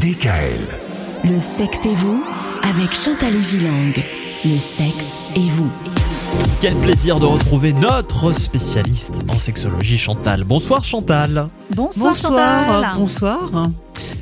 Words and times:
DKL. 0.00 0.60
Le 1.24 1.40
sexe 1.40 1.86
et 1.86 1.94
vous 1.94 2.22
avec 2.62 2.94
Chantal 2.94 3.34
et 3.34 3.40
Gilang. 3.40 3.94
Le 4.44 4.58
sexe 4.58 5.16
et 5.34 5.48
vous. 5.48 5.72
Quel 6.60 6.74
plaisir 6.76 7.18
de 7.18 7.24
retrouver 7.24 7.72
notre 7.72 8.30
spécialiste 8.32 9.20
en 9.28 9.38
sexologie, 9.38 9.96
Chantal. 9.96 10.44
Bonsoir 10.44 10.84
Chantal. 10.84 11.46
Bonsoir, 11.74 12.14
Chantal. 12.14 12.90
bonsoir. 12.96 13.70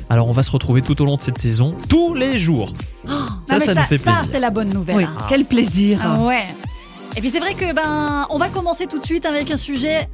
Alors 0.09 0.29
on 0.29 0.31
va 0.31 0.43
se 0.43 0.51
retrouver 0.51 0.81
tout 0.81 1.01
au 1.01 1.05
long 1.05 1.17
de 1.17 1.21
cette 1.21 1.39
saison, 1.39 1.75
tous 1.89 2.13
les 2.13 2.37
jours. 2.37 2.71
Ça, 3.49 3.59
ça, 3.59 3.73
nous 3.75 3.81
fait 3.83 3.97
ça, 3.97 4.11
plaisir. 4.11 4.29
c'est 4.31 4.39
la 4.39 4.51
bonne 4.51 4.69
nouvelle. 4.69 4.95
Oui, 4.95 5.03
hein. 5.03 5.25
quel 5.27 5.45
plaisir. 5.45 5.99
Ah 6.01 6.19
ouais. 6.19 6.45
Et 7.17 7.21
puis 7.21 7.29
c'est 7.29 7.39
vrai 7.39 7.53
que 7.53 7.73
ben 7.73 8.27
on 8.29 8.37
va 8.37 8.49
commencer 8.49 8.87
tout 8.87 8.99
de 8.99 9.05
suite 9.05 9.25
avec 9.25 9.51
un 9.51 9.57
sujet 9.57 10.09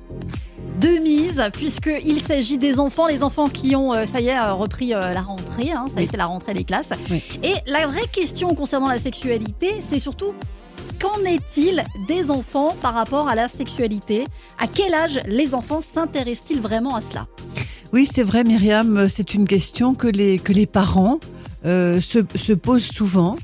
de 0.79 0.89
mise 0.99 1.43
puisqu'il 1.53 2.21
s'agit 2.21 2.57
des 2.57 2.79
enfants, 2.79 3.07
les 3.07 3.23
enfants 3.23 3.49
qui 3.49 3.75
ont 3.75 3.93
euh, 3.93 4.05
ça 4.05 4.21
y 4.21 4.27
est 4.27 4.37
euh, 4.37 4.54
repris 4.54 4.93
euh, 4.93 5.13
la 5.13 5.21
rentrée, 5.21 5.71
hein, 5.71 5.86
ça 5.93 6.01
y 6.01 6.04
est 6.04 6.07
c'est 6.07 6.17
la 6.17 6.25
rentrée 6.25 6.54
des 6.54 6.63
classes. 6.63 6.89
Oui. 7.09 7.21
Et 7.43 7.54
la 7.68 7.87
vraie 7.87 8.07
question 8.11 8.55
concernant 8.55 8.87
la 8.87 8.99
sexualité, 8.99 9.79
c'est 9.87 9.99
surtout 9.99 10.33
qu'en 10.99 11.23
est-il 11.25 11.83
des 12.07 12.32
enfants 12.32 12.75
par 12.82 12.93
rapport 12.93 13.27
à 13.27 13.36
la 13.36 13.47
sexualité? 13.47 14.25
À 14.60 14.68
quel 14.68 14.93
âge 14.93 15.19
les 15.27 15.54
enfants 15.54 15.82
s'intéressent-ils 15.82 16.61
vraiment 16.61 16.96
à 16.96 17.01
cela? 17.01 17.27
Oui, 17.93 18.07
c'est 18.11 18.24
vrai, 18.24 18.43
Myriam, 18.43 19.10
c'est 19.10 19.33
une 19.33 19.47
question 19.47 19.96
que 19.96 20.07
les, 20.07 20.39
que 20.39 20.54
les 20.54 20.65
parents 20.65 21.19
euh, 21.65 21.99
se, 21.99 22.19
se 22.35 22.54
posent 22.54 22.85
souvent. 22.85 23.35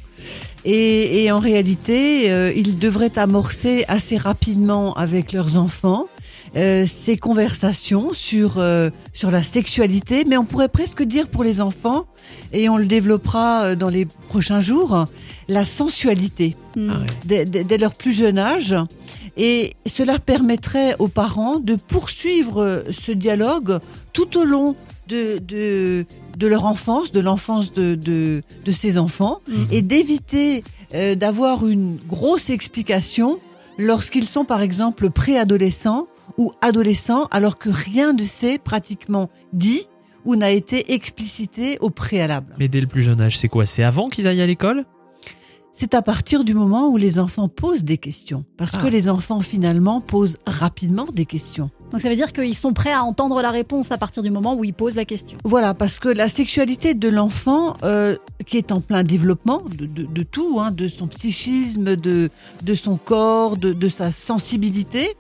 Et, 0.65 1.23
et 1.23 1.31
en 1.31 1.39
réalité, 1.39 2.31
euh, 2.31 2.51
ils 2.55 2.77
devraient 2.77 3.17
amorcer 3.17 3.85
assez 3.87 4.17
rapidement 4.17 4.93
avec 4.95 5.33
leurs 5.33 5.57
enfants 5.57 6.07
euh, 6.55 6.85
ces 6.87 7.17
conversations 7.17 8.13
sur, 8.13 8.55
euh, 8.57 8.89
sur 9.13 9.31
la 9.31 9.43
sexualité, 9.43 10.23
mais 10.27 10.37
on 10.37 10.45
pourrait 10.45 10.69
presque 10.69 11.03
dire 11.03 11.27
pour 11.27 11.43
les 11.43 11.61
enfants, 11.61 12.05
et 12.53 12.69
on 12.69 12.77
le 12.77 12.85
développera 12.85 13.63
euh, 13.63 13.75
dans 13.75 13.89
les 13.89 14.05
prochains 14.29 14.61
jours, 14.61 15.05
la 15.47 15.65
sensualité. 15.65 16.55
Hmm. 16.75 16.89
Ah 16.91 16.97
ouais. 16.99 17.05
dès, 17.25 17.45
dès- 17.45 17.63
dès 17.63 17.77
leur 17.77 17.93
plus 17.93 18.13
jeune 18.13 18.37
âge. 18.37 18.75
Et 19.39 19.75
cela 19.85 20.17
permettrait 20.17 20.95
aux 20.97 21.09
parents 21.09 21.59
de 21.59 21.75
poursuivre 21.75 22.83
ce 22.89 23.11
dialogue 23.11 23.79
tout 24.11 24.35
au 24.35 24.43
long 24.45 24.75
de, 25.09 25.37
de, 25.37 26.05
de 26.37 26.47
leur 26.47 26.65
enfance, 26.65 27.11
de 27.11 27.19
l'enfance 27.19 27.71
de, 27.71 27.93
de, 27.93 28.41
de 28.65 28.71
ces 28.71 28.97
enfants, 28.97 29.41
Mhm. 29.47 29.67
et 29.71 29.81
d'éviter 29.83 30.63
euh, 30.95 31.13
d'avoir 31.13 31.67
une 31.67 31.97
grosse 32.07 32.49
explication 32.49 33.37
lorsqu'ils 33.77 34.25
sont 34.25 34.43
par 34.43 34.61
exemple 34.63 35.11
préadolescents 35.11 36.07
ou 36.37 36.51
adolescents, 36.61 37.27
alors 37.31 37.57
que 37.57 37.69
rien 37.69 38.13
ne 38.13 38.23
s'est 38.23 38.57
pratiquement 38.59 39.29
dit 39.53 39.81
ou 40.25 40.35
n'a 40.35 40.51
été 40.51 40.93
explicité 40.93 41.77
au 41.79 41.89
préalable. 41.89 42.53
Mais 42.59 42.67
dès 42.67 42.81
le 42.81 42.87
plus 42.87 43.01
jeune 43.03 43.21
âge, 43.21 43.37
c'est 43.37 43.47
quoi? 43.47 43.65
C'est 43.65 43.83
avant 43.83 44.09
qu'ils 44.09 44.27
aillent 44.27 44.41
à 44.41 44.45
l'école? 44.47 44.85
C'est 45.71 45.93
à 45.93 46.01
partir 46.01 46.43
du 46.43 46.55
moment 46.55 46.87
où 46.89 46.97
les 46.97 47.19
enfants 47.19 47.47
posent 47.49 47.83
des 47.83 47.99
questions. 47.99 48.43
Parce 48.57 48.73
Ah. 48.73 48.79
que 48.81 48.87
les 48.87 49.09
enfants, 49.09 49.41
finalement, 49.41 50.01
posent 50.01 50.37
rapidement 50.47 51.05
des 51.13 51.27
questions. 51.27 51.69
Donc 51.91 52.01
ça 52.01 52.09
veut 52.09 52.15
dire 52.15 52.33
qu'ils 52.33 52.55
sont 52.55 52.73
prêts 52.73 52.91
à 52.91 53.03
entendre 53.03 53.43
la 53.43 53.51
réponse 53.51 53.91
à 53.91 53.97
partir 53.99 54.23
du 54.23 54.31
moment 54.31 54.55
où 54.55 54.63
ils 54.63 54.73
posent 54.73 54.95
la 54.95 55.05
question. 55.05 55.37
Voilà, 55.45 55.75
parce 55.75 55.99
que 55.99 56.09
la 56.09 56.29
sexualité 56.29 56.95
de 56.95 57.07
l'enfant, 57.09 57.75
euh, 57.83 58.17
qui 58.47 58.57
est 58.57 58.71
en 58.71 58.81
plein 58.81 59.03
développement 59.03 59.61
de, 59.77 59.85
de, 59.85 60.03
de 60.03 60.23
tout, 60.23 60.57
hein, 60.59 60.71
de 60.71 60.87
son 60.87 61.05
psychisme, 61.07 61.95
de, 61.95 62.31
de 62.63 62.73
son 62.73 62.97
corps, 62.97 63.55
de, 63.55 63.71
de 63.71 63.87
sa 63.87 64.11
sensibilité, 64.11 65.15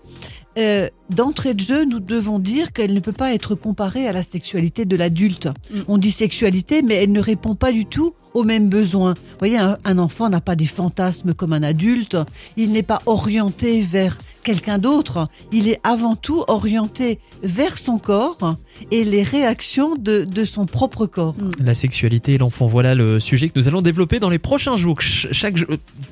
euh, 0.57 0.89
d'entrée 1.09 1.53
de 1.53 1.59
jeu, 1.59 1.85
nous 1.85 1.99
devons 1.99 2.39
dire 2.39 2.73
qu'elle 2.73 2.93
ne 2.93 2.99
peut 2.99 3.11
pas 3.11 3.33
être 3.33 3.55
comparée 3.55 4.07
à 4.07 4.11
la 4.11 4.23
sexualité 4.23 4.85
de 4.85 4.95
l'adulte. 4.95 5.47
Mm. 5.71 5.79
On 5.87 5.97
dit 5.97 6.11
sexualité, 6.11 6.81
mais 6.81 6.95
elle 6.95 7.11
ne 7.11 7.19
répond 7.19 7.55
pas 7.55 7.71
du 7.71 7.85
tout 7.85 8.13
aux 8.33 8.43
mêmes 8.43 8.69
besoins. 8.69 9.13
Vous 9.13 9.37
voyez, 9.39 9.57
un, 9.57 9.77
un 9.83 9.97
enfant 9.97 10.29
n'a 10.29 10.41
pas 10.41 10.55
des 10.55 10.65
fantasmes 10.65 11.33
comme 11.33 11.53
un 11.53 11.63
adulte. 11.63 12.17
Il 12.55 12.71
n'est 12.71 12.83
pas 12.83 13.01
orienté 13.05 13.81
vers 13.81 14.17
quelqu'un 14.47 14.77
d'autre. 14.77 15.27
Il 15.51 15.67
est 15.67 15.79
avant 15.83 16.15
tout 16.15 16.45
orienté 16.47 17.19
vers 17.43 17.77
son 17.77 17.97
corps 17.97 18.55
et 18.91 19.03
les 19.03 19.23
réactions 19.23 19.95
de, 19.95 20.23
de 20.23 20.45
son 20.45 20.65
propre 20.65 21.05
corps. 21.05 21.35
La 21.59 21.73
sexualité 21.75 22.35
et 22.35 22.37
l'enfant, 22.37 22.65
voilà 22.67 22.95
le 22.95 23.19
sujet 23.19 23.49
que 23.49 23.59
nous 23.59 23.67
allons 23.67 23.81
développer 23.81 24.19
dans 24.19 24.29
les 24.29 24.39
prochains 24.39 24.77
jours, 24.77 25.01
ch- 25.01 25.27
chaque, 25.33 25.55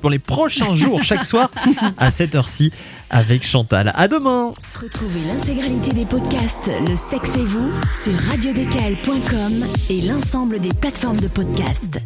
dans 0.02 0.08
les 0.10 0.18
prochains 0.18 0.74
jours, 0.82 1.02
chaque 1.02 1.24
soir 1.24 1.50
à 1.96 2.10
cette 2.10 2.34
heure-ci 2.34 2.72
avec 3.08 3.46
Chantal. 3.46 3.92
À 3.94 4.06
demain. 4.08 4.52
Retrouvez 4.80 5.20
l'intégralité 5.26 5.92
des 5.92 6.04
podcasts 6.04 6.70
Le 6.86 6.94
sexe 6.96 7.36
et 7.36 7.44
vous 7.44 7.70
sur 7.94 8.12
radiodécal.com 8.30 9.64
et 9.88 10.02
l'ensemble 10.02 10.60
des 10.60 10.68
plateformes 10.80 11.20
de 11.20 11.28
podcasts. 11.28 12.00